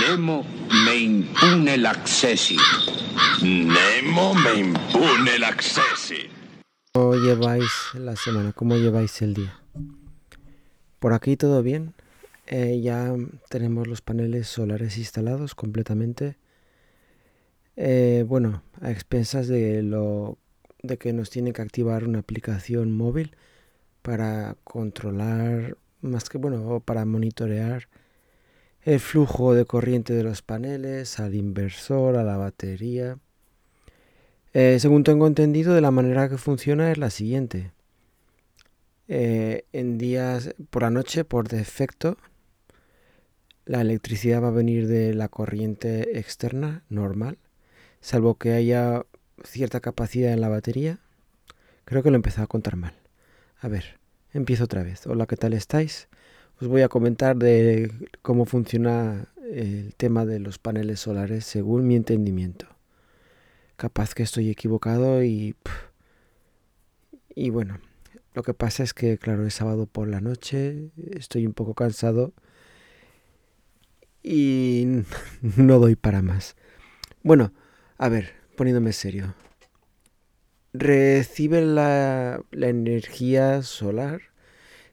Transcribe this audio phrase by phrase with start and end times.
[0.00, 0.44] Nemo
[0.84, 2.54] me impune el acceso.
[3.40, 6.14] Nemo me impune el acceso.
[6.92, 8.52] ¿Cómo lleváis la semana?
[8.52, 9.60] ¿Cómo lleváis el día?
[10.98, 11.94] Por aquí todo bien.
[12.48, 13.14] Eh, ya
[13.48, 16.38] tenemos los paneles solares instalados completamente.
[17.76, 20.38] Eh, bueno, a expensas de lo
[20.82, 23.36] de que nos tiene que activar una aplicación móvil
[24.02, 27.86] para controlar, más que bueno, para monitorear
[28.84, 33.18] el flujo de corriente de los paneles al inversor, a la batería.
[34.52, 37.72] Eh, según tengo entendido, de la manera que funciona es la siguiente.
[39.08, 42.18] Eh, en días por la noche, por defecto,
[43.64, 47.38] la electricidad va a venir de la corriente externa normal,
[48.00, 49.06] salvo que haya
[49.42, 50.98] cierta capacidad en la batería.
[51.86, 52.94] Creo que lo he empezado a contar mal.
[53.60, 53.98] A ver,
[54.34, 55.06] empiezo otra vez.
[55.06, 56.08] Hola, ¿qué tal estáis?
[56.60, 57.90] Os voy a comentar de
[58.22, 62.66] cómo funciona el tema de los paneles solares según mi entendimiento.
[63.76, 65.56] Capaz que estoy equivocado y...
[67.34, 67.80] Y bueno,
[68.34, 72.32] lo que pasa es que, claro, es sábado por la noche, estoy un poco cansado
[74.22, 75.02] y
[75.56, 76.54] no doy para más.
[77.24, 77.52] Bueno,
[77.98, 79.34] a ver, poniéndome serio.
[80.72, 84.20] Recibe la, la energía solar.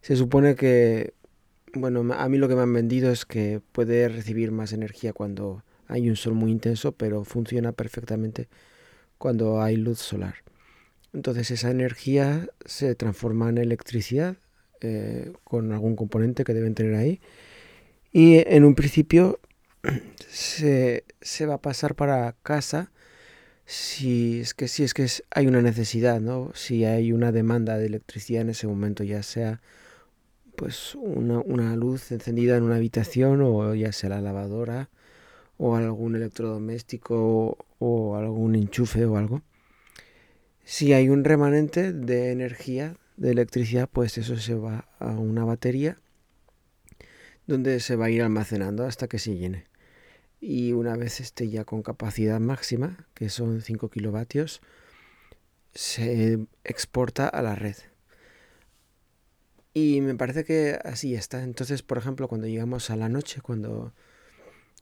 [0.02, 1.14] Se supone que,
[1.74, 5.64] bueno, a mí lo que me han vendido es que puede recibir más energía cuando
[5.88, 8.48] hay un sol muy intenso, pero funciona perfectamente
[9.18, 10.36] cuando hay luz solar.
[11.14, 14.38] Entonces esa energía se transforma en electricidad
[14.82, 17.20] eh, con algún componente que deben tener ahí.
[18.12, 19.40] Y en un principio
[20.30, 22.92] se, se, va a pasar para casa
[23.66, 26.52] si es que si es que hay una necesidad, ¿no?
[26.56, 29.62] Si hay una demanda de electricidad en ese momento, ya sea
[30.62, 34.92] pues una, una luz encendida en una habitación o ya sea la lavadora
[35.58, 39.42] o algún electrodoméstico o, algún enchufe o algo
[40.64, 45.98] si hay un remanente de energía, de electricidad, pues eso se va a una batería
[47.48, 49.66] donde se va a ir almacenando hasta que se llene.
[50.40, 54.62] Y una vez esté ya con capacidad máxima, que son 5 kilovatios,
[55.74, 57.78] se exporta a la red.
[59.74, 61.44] Y me parece que así está.
[61.44, 63.94] Entonces, por ejemplo, cuando llegamos a la noche, cuando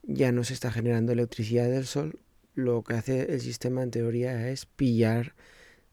[0.02, 2.18] ya no se está generando electricidad del sol,
[2.54, 5.34] lo que hace el sistema en teoría es pillar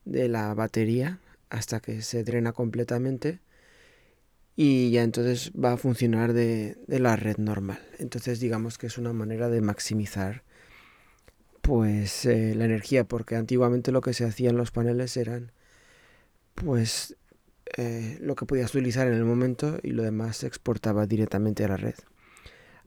[0.05, 1.19] de la batería
[1.49, 3.39] hasta que se drena completamente
[4.55, 7.79] y ya entonces va a funcionar de, de, la red normal.
[7.99, 10.43] Entonces digamos que es una manera de maximizar
[11.61, 15.51] pues eh, la energía porque antiguamente lo que se hacía en los paneles eran
[16.55, 17.17] pues
[17.75, 21.69] eh, lo que podías utilizar en el momento y lo demás se exportaba directamente a
[21.69, 21.95] la red.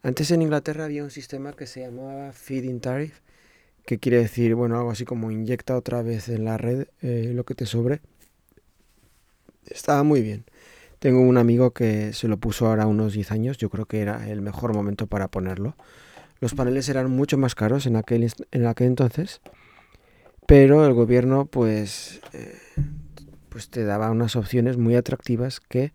[0.02, 3.20] Antes en Inglaterra había un sistema que se llamaba Feeding Tariff
[3.84, 7.44] que quiere decir, bueno, algo así como inyecta otra vez en la red eh, lo
[7.44, 8.00] que te sobre.
[9.66, 10.44] Estaba muy bien.
[10.98, 14.28] Tengo un amigo que se lo puso ahora unos 10 años, yo creo que era
[14.28, 15.74] el mejor momento para ponerlo.
[16.40, 19.40] Los paneles eran mucho más caros en aquel, en aquel entonces,
[20.46, 22.58] pero el gobierno pues, eh,
[23.50, 25.92] pues te daba unas opciones muy atractivas que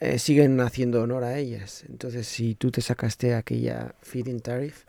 [0.00, 1.84] eh, siguen haciendo honor a ellas.
[1.88, 4.84] Entonces si tú te sacaste aquella feeding tariff,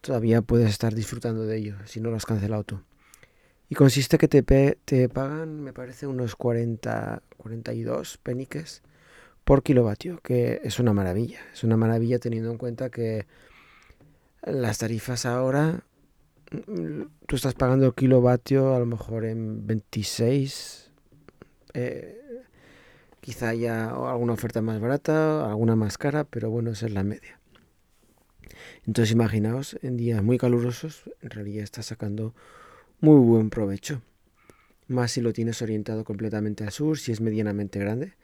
[0.00, 2.80] todavía puedes estar disfrutando de ello si no lo has cancelado tú.
[3.68, 8.82] Y consiste que te, te pagan, me parece, unos 40, 42 peniques
[9.44, 11.40] por kilovatio, que es una maravilla.
[11.52, 13.26] Es una maravilla teniendo en cuenta que
[14.42, 15.82] las tarifas ahora,
[17.26, 20.90] tú estás pagando el kilovatio a lo mejor en 26,
[21.74, 22.18] eh,
[23.20, 27.40] quizá haya alguna oferta más barata, alguna más cara, pero bueno, esa es la media.
[28.86, 32.34] Entonces imaginaos, en días muy calurosos, en realidad estás sacando
[33.00, 34.02] muy buen provecho.
[34.88, 38.14] Más si lo tienes orientado completamente al sur, si es medianamente grande.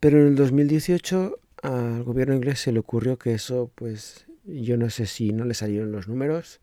[0.00, 4.90] Pero en el 2018 al gobierno inglés se le ocurrió que eso, pues yo no
[4.90, 6.60] sé si no le salieron los números,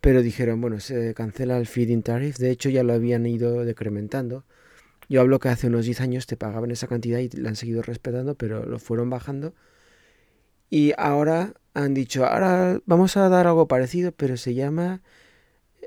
[0.00, 2.38] pero dijeron, bueno, se cancela el feeding tariff.
[2.38, 4.44] De hecho ya lo habían ido decrementando.
[5.08, 7.82] Yo hablo que hace unos 10 años te pagaban esa cantidad y la han seguido
[7.82, 9.54] respetando, pero lo fueron bajando.
[10.70, 15.02] Y ahora han dicho, ahora vamos a dar algo parecido, pero se llama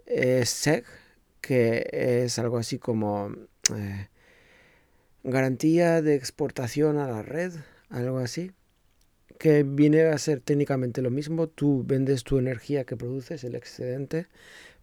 [0.08, 0.86] eh, SEG,
[1.42, 1.88] que
[2.26, 3.34] es algo así como
[3.76, 4.10] eh,
[5.24, 7.54] garantía de exportación a la red,
[7.90, 8.52] algo así,
[9.44, 14.28] que viene a ser técnicamente lo mismo, tú vendes tu energía que produces, el excedente,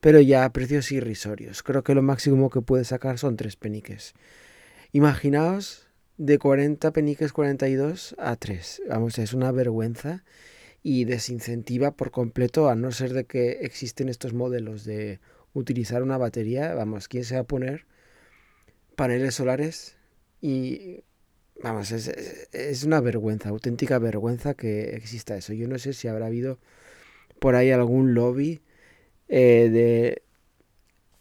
[0.03, 1.63] pero ya a precios irrisorios.
[1.63, 4.13] Creo que lo máximo que puedes sacar son tres peniques.
[4.93, 8.83] Imaginaos de 40 peniques 42 a 3.
[8.91, 10.25] Vamos, es una vergüenza
[10.83, 15.21] y desincentiva por completo, a no ser de que existen estos modelos de
[15.55, 17.87] utilizar una batería, vamos, ¿quién se va a poner
[18.95, 19.97] paneles solares?
[20.43, 21.03] Y
[21.63, 22.09] vamos, es,
[22.53, 25.53] es una vergüenza, auténtica vergüenza que exista eso.
[25.53, 26.59] Yo no sé si habrá habido
[27.39, 28.61] por ahí algún lobby
[29.29, 30.23] eh, de,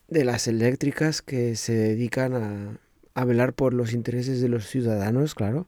[0.07, 2.79] de las eléctricas que se dedican a,
[3.13, 5.67] a velar por los intereses de los ciudadanos, claro.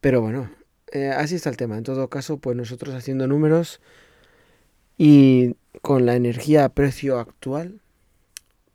[0.00, 0.50] Pero bueno,
[0.92, 1.78] eh, así está el tema.
[1.78, 3.80] En todo caso, pues nosotros haciendo números
[4.96, 7.80] y con la energía a precio actual,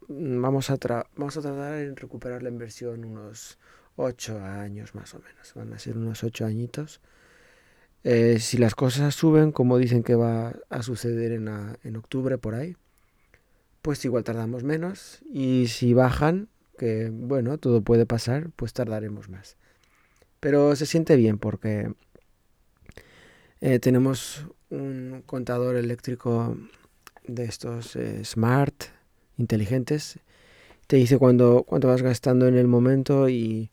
[0.07, 0.77] vamos a,
[1.15, 3.57] vamos a tratar en recuperar la inversión unos
[3.95, 5.53] 8 años más o menos.
[5.55, 7.01] Van a ser unos 8 añitos.
[8.03, 11.49] Eh, si las cosas suben, como dicen que va a suceder en,
[11.83, 12.75] en octubre por ahí,
[13.81, 15.19] pues igual tardamos menos.
[15.31, 19.57] Y si bajan, que bueno, todo puede pasar, pues tardaremos más.
[20.39, 21.93] Pero se siente bien porque
[23.61, 26.57] eh, tenemos un contador eléctrico
[27.27, 28.75] de estos eh, smart,
[29.37, 30.19] inteligentes.
[30.87, 33.71] Te dice cuando, cuánto vas gastando en el momento y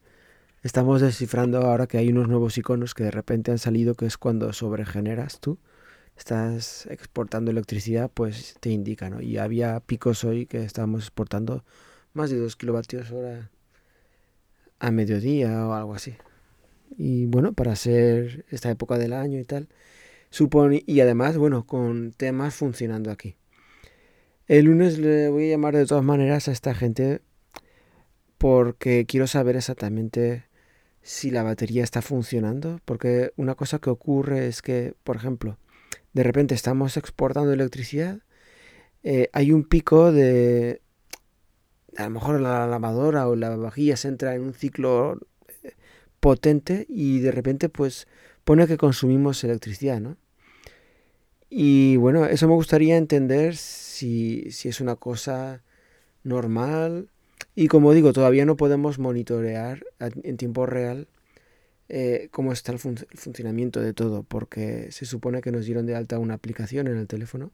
[0.62, 4.17] estamos descifrando ahora que hay unos nuevos iconos que de repente han salido que es
[4.17, 5.59] cuando sobregeneras tú.
[6.17, 9.20] Estás exportando electricidad, pues te indica, ¿no?
[9.20, 11.64] Y había picos hoy que estábamos exportando
[12.12, 13.50] más de 2 kilovatios hora
[14.79, 16.14] a mediodía o algo así.
[16.99, 19.69] Y bueno, para ser esta época del año y tal,
[20.31, 23.37] supone, y además, bueno, con temas funcionando aquí.
[24.47, 27.23] El lunes le voy a llamar de todas maneras a esta gente
[28.37, 30.44] porque quiero saber exactamente
[31.02, 35.58] si la batería está funcionando, porque una cosa que ocurre es que, por ejemplo,
[36.12, 38.20] de repente estamos exportando electricidad,
[39.02, 40.81] eh, hay un pico de,
[41.96, 45.19] a lo mejor la lavadora o la vajilla se entra en un ciclo
[45.64, 45.72] eh,
[46.20, 48.06] potente y de repente pues
[48.44, 50.16] pone que consumimos electricidad, ¿no?
[51.50, 55.62] Y bueno, eso me gustaría entender si, si es una cosa
[56.25, 57.10] normal
[57.54, 61.08] y como digo, todavía no podemos monitorear en tiempo real
[61.88, 66.19] eh, cómo está el, funcionamiento de todo, porque se supone que nos dieron de alta
[66.19, 67.52] una aplicación en el teléfono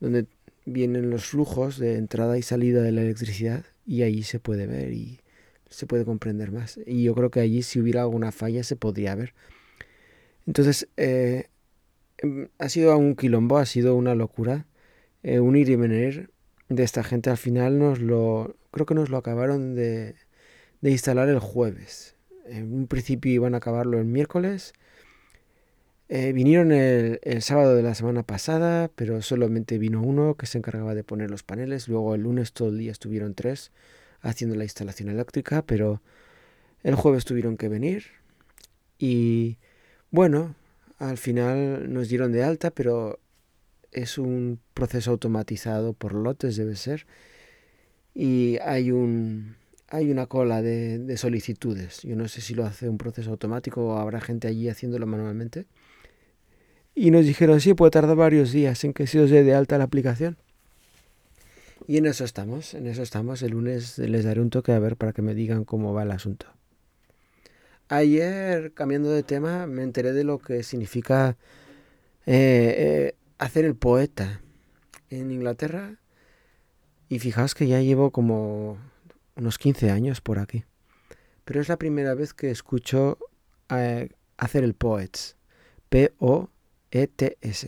[0.00, 0.26] donde
[0.66, 4.92] vienen los flujos de entrada y salida de la electricidad y allí se puede ver
[4.92, 5.20] y
[5.70, 6.78] se puede comprender más.
[6.86, 9.32] Y yo creo que allí si hubiera alguna falla se podría ver.
[10.46, 11.48] Entonces, eh,
[12.18, 14.66] em, ha sido un quilombo, ha sido una locura.
[15.22, 16.30] Eh, unir y venir
[16.74, 20.14] de esta gente al final nos lo, creo que nos lo acabaron de,
[20.80, 22.16] de instalar el jueves.
[22.46, 24.74] En un principio iban a acabarlo el miércoles
[26.14, 30.94] eh, vinieron el, sábado de la semana pasada, pero solamente vino uno que se encargaba
[30.94, 31.88] de poner los paneles.
[31.88, 33.72] Luego el lunes todo el día estuvieron tres
[34.20, 36.02] haciendo la instalación eléctrica, pero
[36.82, 38.04] el jueves tuvieron que venir.
[38.98, 39.56] Y
[40.10, 40.54] bueno,
[40.98, 43.18] al final nos dieron de alta, pero
[43.92, 47.06] es un proceso automatizado por lotes, debe ser.
[48.14, 49.56] Y hay un,
[49.88, 52.02] hay una cola de, de, solicitudes.
[52.02, 55.66] Yo no sé si lo hace un proceso automático o habrá gente allí haciéndolo manualmente.
[56.94, 59.78] Y nos dijeron, sí, puede tardar varios días en que se os dé de alta
[59.78, 60.36] la aplicación.
[61.86, 63.42] Y en eso estamos, en eso estamos.
[63.42, 66.10] El lunes les daré un toque a ver para que me digan cómo va el
[66.10, 66.46] asunto.
[67.88, 71.36] Ayer, cambiando de tema, me enteré de lo que significa
[72.26, 74.40] eh, eh, hacer el poeta
[75.10, 75.98] en Inglaterra.
[77.08, 78.78] Y fijaos que ya llevo como
[79.36, 80.64] unos 15 años por aquí.
[81.44, 83.18] Pero es la primera vez que escucho
[83.68, 85.36] eh, hacer el poets.
[85.88, 86.50] P-O
[86.90, 87.66] ETS,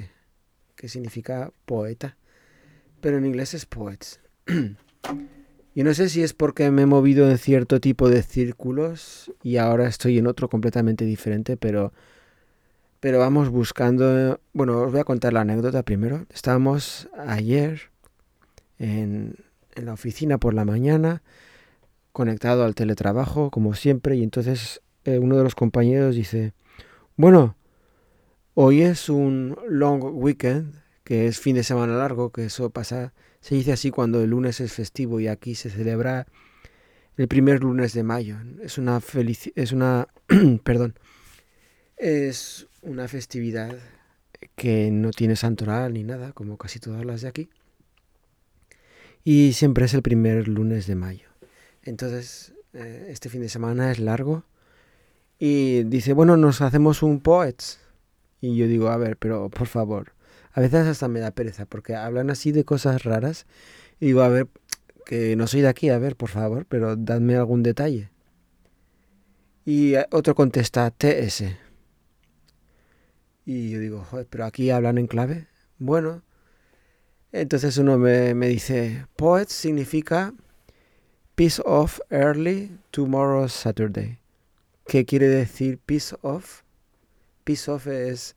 [0.76, 2.16] que significa poeta,
[3.00, 4.20] pero en inglés es poets.
[5.74, 9.56] Yo no sé si es porque me he movido en cierto tipo de círculos y
[9.56, 11.92] ahora estoy en otro completamente diferente, pero,
[13.04, 14.40] pero vamos buscando...
[14.54, 16.24] Bueno, os voy a contar la anécdota primero.
[16.32, 17.90] Estábamos ayer
[18.78, 19.36] en,
[19.74, 21.22] en la oficina por la mañana,
[22.12, 26.54] conectado al teletrabajo, como siempre, y entonces eh, uno de los compañeros dice,
[27.14, 27.56] bueno,
[28.54, 33.54] Hoy es un long weekend, que es fin de semana largo, que eso pasa, se
[33.54, 36.26] dice así cuando el lunes es festivo y aquí se celebra
[37.18, 38.38] el primer lunes de mayo.
[38.62, 39.02] Es una
[39.56, 40.08] es una
[40.64, 40.94] perdón,
[41.98, 43.76] es una festividad
[44.54, 47.48] que no tiene santoral ni nada, como casi todas las de aquí.
[49.24, 51.28] Y siempre es el primer lunes de mayo.
[51.82, 54.44] Entonces, eh, este fin de semana es largo.
[55.38, 57.80] Y dice, bueno, nos hacemos un poets
[58.40, 60.12] y yo digo, a ver, pero por favor.
[60.52, 63.46] A veces hasta me da pereza porque hablan así de cosas raras.
[63.98, 64.48] Y digo, a ver,
[65.06, 68.10] que no soy de aquí, a ver, por favor, pero dadme algún detalle.
[69.64, 71.44] Y otro contesta, TS.
[73.44, 75.46] Y yo digo, joder, pero aquí hablan en clave.
[75.78, 76.22] Bueno,
[77.32, 80.32] entonces uno me, me dice, poet significa
[81.34, 84.18] peace off early tomorrow Saturday.
[84.86, 86.62] ¿Qué quiere decir peace off?
[87.44, 88.36] Peace off es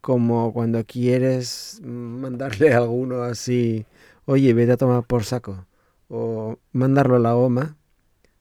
[0.00, 3.86] como cuando quieres mandarle a alguno así,
[4.24, 5.66] oye, vete a tomar por saco,
[6.08, 7.76] o mandarlo a la OMA,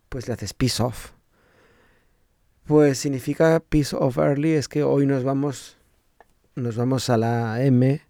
[0.10, 1.12] pues le haces peace off.
[2.68, 5.78] Pues significa peace off early es que hoy nos vamos
[6.56, 8.02] nos vamos a la M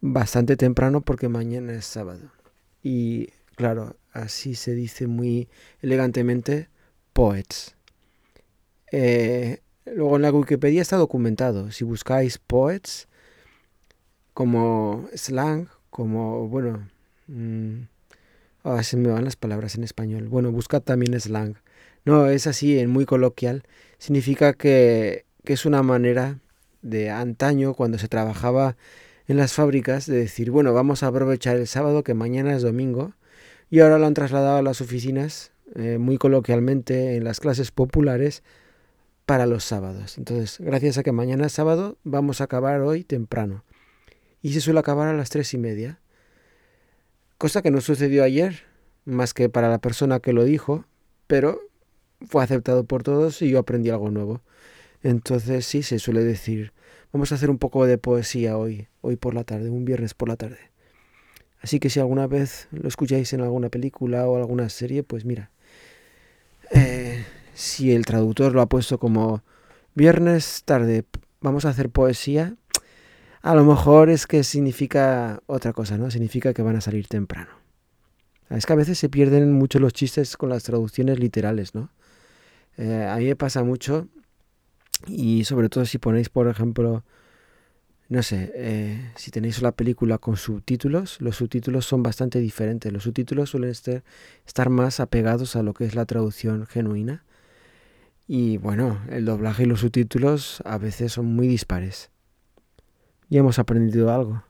[0.00, 2.30] bastante temprano porque mañana es sábado.
[2.82, 5.48] Y claro, así se dice muy
[5.80, 6.68] elegantemente
[7.12, 7.76] poets.
[8.92, 11.70] Eh, luego en la Wikipedia está documentado.
[11.72, 13.08] Si buscáis poets
[14.34, 16.88] como slang, como, bueno,
[17.26, 17.82] mmm,
[18.82, 20.28] se me van las palabras en español.
[20.28, 21.56] Bueno, buscad también slang.
[22.04, 23.64] No, es así, en muy coloquial.
[23.98, 26.38] Significa que, que es una manera
[26.82, 28.76] de antaño, cuando se trabajaba
[29.26, 33.12] en las fábricas, de decir, bueno, vamos a aprovechar el sábado, que mañana es domingo,
[33.70, 38.42] y ahora lo han trasladado a las oficinas, eh, muy coloquialmente, en las clases populares,
[39.26, 40.16] para los sábados.
[40.16, 43.62] Entonces, gracias a que mañana es sábado, vamos a acabar hoy temprano.
[44.40, 46.00] Y se suele acabar a las tres y media.
[47.36, 48.62] Cosa que no sucedió ayer,
[49.04, 50.86] más que para la persona que lo dijo,
[51.26, 51.60] pero
[52.26, 54.40] fue aceptado por todos y yo aprendí algo nuevo.
[55.02, 56.72] Entonces sí, se suele decir,
[57.12, 60.28] vamos a hacer un poco de poesía hoy, hoy por la tarde, un viernes por
[60.28, 60.58] la tarde.
[61.60, 65.50] Así que si alguna vez lo escucháis en alguna película o alguna serie, pues mira,
[66.70, 67.24] eh,
[67.54, 69.42] si el traductor lo ha puesto como
[69.94, 71.04] viernes tarde,
[71.40, 72.54] vamos a hacer poesía,
[73.42, 76.10] a lo mejor es que significa otra cosa, ¿no?
[76.10, 77.50] Significa que van a salir temprano.
[78.50, 81.90] Es que a veces se pierden mucho los chistes con las traducciones literales, ¿no?
[82.76, 84.08] Eh, a mí me pasa mucho
[85.06, 87.04] y sobre todo si ponéis, por ejemplo,
[88.08, 92.92] no sé, eh, si tenéis la película con subtítulos, los subtítulos son bastante diferentes.
[92.92, 97.24] Los subtítulos suelen estar más apegados a lo que es la traducción genuina.
[98.26, 102.10] Y bueno, el doblaje y los subtítulos a veces son muy dispares.
[103.30, 104.42] Y hemos aprendido algo.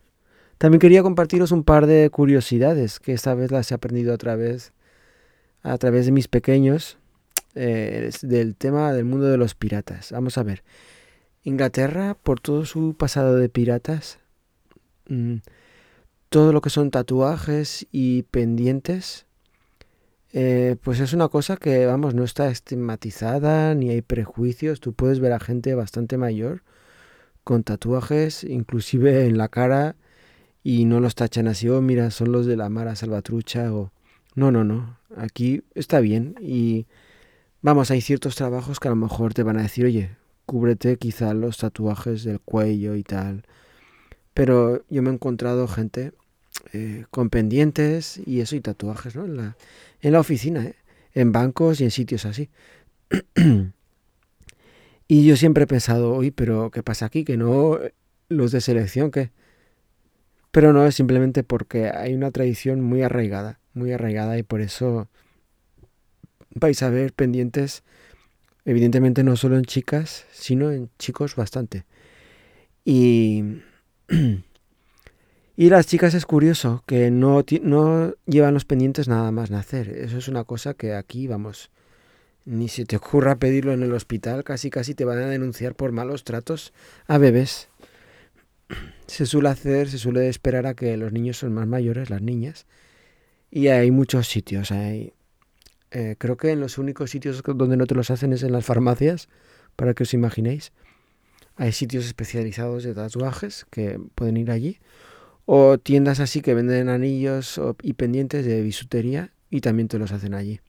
[0.58, 4.72] También quería compartiros un par de curiosidades que esta vez las he aprendido otra vez
[5.62, 6.97] a través de mis pequeños
[7.60, 10.12] eh, del tema del mundo de los piratas.
[10.12, 10.62] Vamos a ver.
[11.42, 14.20] Inglaterra, por todo su pasado de piratas,
[15.08, 15.38] mm,
[16.28, 19.26] todo lo que son tatuajes y pendientes,
[20.32, 24.78] eh, pues es una cosa que, vamos, no está estigmatizada ni hay prejuicios.
[24.80, 26.62] Tú puedes ver a gente bastante mayor
[27.44, 29.96] con tatuajes, inclusive en la cara,
[30.62, 33.90] y no los tachan así, oh, mira, son los de la Mara Salvatrucha, o...
[34.34, 36.86] No, no, no, aquí está bien y
[37.60, 40.10] Vamos, hay ciertos trabajos que a lo mejor te van a decir, oye,
[40.46, 43.44] cúbrete quizá los tatuajes del cuello y tal.
[44.32, 46.12] Pero yo me he encontrado gente
[46.72, 49.24] eh, con pendientes y eso y tatuajes, ¿no?
[49.24, 49.56] En la,
[50.02, 50.76] en la oficina, ¿eh?
[51.14, 52.48] en bancos y en sitios así.
[55.08, 57.24] y yo siempre he pensado, oye, pero ¿qué pasa aquí?
[57.24, 57.78] Que no
[58.28, 59.32] los de selección, ¿qué?
[60.52, 65.08] Pero no, es simplemente porque hay una tradición muy arraigada, muy arraigada y por eso
[66.54, 67.82] vais a ver pendientes,
[68.64, 71.84] evidentemente no solo en chicas, sino en chicos bastante.
[72.84, 73.62] Y,
[75.56, 79.88] y las chicas es curioso que no, no llevan los pendientes nada más nacer.
[79.90, 81.70] Eso es una cosa que aquí, vamos,
[82.44, 85.92] ni se te ocurra pedirlo en el hospital, casi casi te van a denunciar por
[85.92, 86.72] malos tratos
[87.06, 87.68] a bebés.
[89.06, 92.66] Se suele hacer, se suele esperar a que los niños son más mayores, las niñas.
[93.50, 95.14] Y hay muchos sitios, hay
[95.90, 98.64] eh, creo que en los únicos sitios donde no te los hacen es en las
[98.64, 99.28] farmacias,
[99.76, 100.72] para que os imaginéis.
[101.56, 104.78] Hay sitios especializados de tatuajes que pueden ir allí.
[105.46, 110.34] O tiendas así que venden anillos y pendientes de bisutería y también te los hacen
[110.34, 110.60] allí.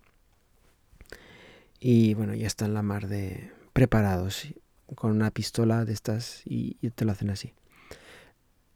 [1.79, 4.47] Y bueno, ya están la mar de preparados
[4.95, 7.53] con una pistola de estas y, te lo hacen así.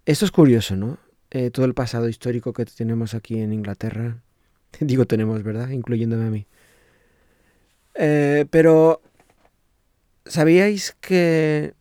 [0.05, 0.97] Esto es curioso, ¿no?
[1.31, 4.22] Eh, todo el pasado histórico que tenemos aquí en Inglaterra,
[4.79, 5.69] Digo tenemos, ¿verdad?
[5.69, 6.45] Incluyéndome a mí.
[7.95, 9.01] Eh, pero,
[10.25, 11.73] ¿sabíais que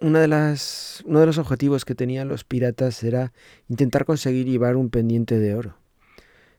[0.00, 3.32] una de las, uno de los objetivos que tenían los piratas era
[3.68, 5.76] intentar conseguir llevar un pendiente de oro?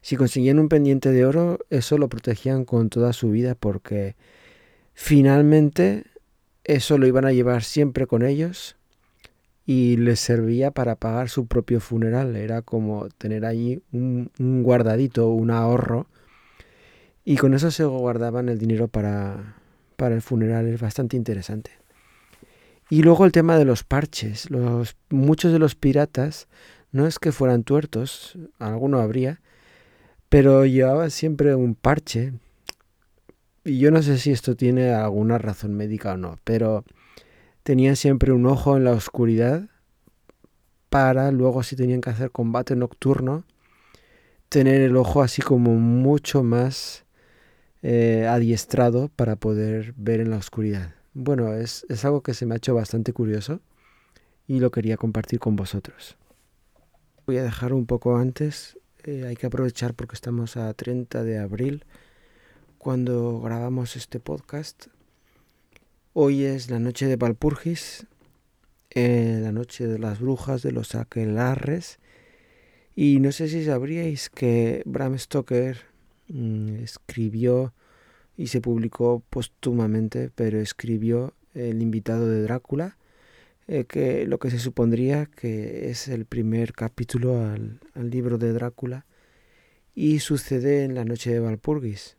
[0.01, 4.15] Si conseguían un pendiente de oro, eso lo protegían con toda su vida porque
[4.93, 6.05] finalmente
[6.63, 8.77] eso lo iban a llevar siempre con ellos
[9.69, 12.37] y les servía para pagar su propio funeral.
[12.37, 14.31] Era como tener allí un,
[14.63, 16.07] guardadito, un ahorro.
[17.25, 19.57] Y con eso se guardaban el dinero para,
[19.97, 20.67] para el funeral.
[20.67, 21.71] Es bastante interesante.
[22.89, 24.49] Y luego el tema de los parches.
[24.49, 26.47] Los, muchos de los piratas
[26.93, 29.41] no es que fueran tuertos, alguno habría,
[30.29, 32.31] pero llevaban siempre un parche.
[33.65, 36.85] Y yo no sé si esto tiene alguna razón médica o no, pero
[37.67, 39.67] tenían siempre un ojo en la oscuridad
[40.87, 43.43] para luego si tenían que hacer combate nocturno,
[44.47, 47.03] tener el ojo así como mucho más
[47.81, 50.95] eh, adiestrado para poder ver en la oscuridad.
[51.13, 53.59] Bueno, es, algo que se me ha hecho bastante curioso
[54.47, 56.15] y lo quería compartir con vosotros.
[57.25, 61.37] Voy a dejar un poco antes, eh, hay que aprovechar porque estamos a 30 de
[61.37, 61.83] abril
[62.77, 64.87] cuando grabamos este podcast.
[66.19, 68.07] Hoy es la noche de Valpurgis,
[68.89, 71.99] eh, la noche de las brujas, de los aquelarres.
[72.95, 75.77] Y no sé si sabríais que Bram Stoker
[76.29, 77.75] mm, escribió
[78.35, 82.97] y se publicó póstumamente, pero escribió El invitado de Drácula,
[83.67, 89.05] eh, que lo que se supondría que es el primer capítulo al, libro de Drácula
[89.93, 92.17] y sucede en la noche de Valpurgis.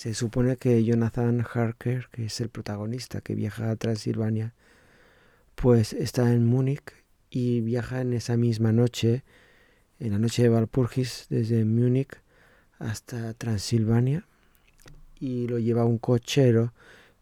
[0.00, 4.54] Se supone que Jonathan Harker, que es el protagonista que viaja a Transilvania,
[5.54, 6.94] pues está en Múnich
[7.28, 9.24] y viaja en esa misma noche,
[9.98, 12.16] en la noche de Valpurgis, desde Múnich
[12.78, 14.26] hasta Transilvania
[15.18, 16.72] y lo lleva un cochero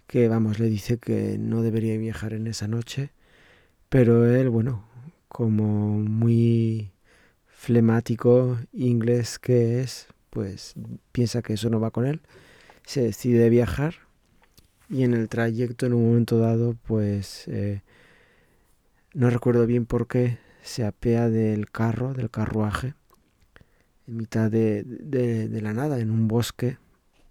[0.07, 3.11] que, vamos, le dice que no debería viajar en esa noche,
[3.89, 4.85] pero él, bueno,
[5.27, 6.93] como muy
[7.49, 10.75] flemático inglés que es, pues
[11.11, 12.21] piensa que eso no va con él,
[12.89, 13.97] se decide viajar
[14.89, 17.83] y en el trayecto en un momento dado, pues eh,
[19.13, 22.95] no recuerdo bien por qué, se apea del carro, del carruaje,
[24.07, 26.79] en mitad de, de la nada, en un bosque,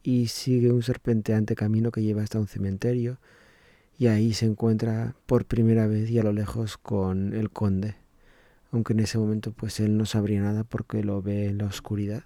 [0.03, 3.17] y sigue un serpenteante camino que lleva hasta un cementerio
[3.97, 7.95] y ahí se encuentra por primera vez y a lo lejos con el conde,
[8.71, 12.25] aunque en ese momento pues él no sabría nada porque lo ve en la oscuridad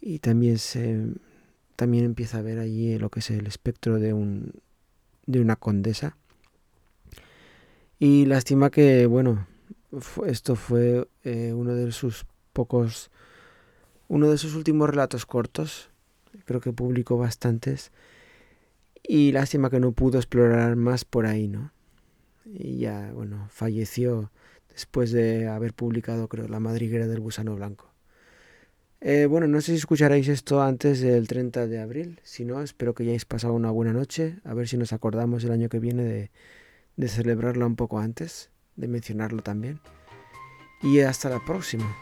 [0.00, 1.08] y también se
[1.80, 4.52] también empieza a ver allí lo que es el espectro de un
[5.26, 6.16] de una condesa
[7.98, 9.46] y lástima que bueno
[10.26, 13.10] esto fue eh, uno de sus pocos
[14.08, 15.90] uno de sus últimos relatos cortos
[16.44, 17.92] creo que publicó bastantes.
[19.02, 21.72] Y lástima que no pudo explorar más por ahí, ¿no?
[22.44, 24.30] Y ya, bueno, falleció
[24.68, 27.89] después de haber publicado, creo, La madriguera del gusano blanco.
[29.02, 32.20] Eh, bueno, no sé si escucharéis esto antes del 30 de abril.
[32.22, 34.38] Si no, espero que hayáis pasado una buena noche.
[34.44, 36.30] A ver si nos acordamos el año que viene de,
[36.96, 39.80] de celebrarlo un poco antes, de mencionarlo también.
[40.82, 41.96] Y hasta la próxima.